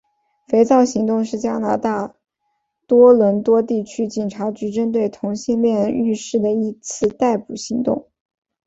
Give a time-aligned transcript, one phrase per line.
[0.47, 2.15] 肥皂行动是加拿大大
[2.87, 8.07] 多伦多地区警察局针对同性恋浴室的一次逮捕行动。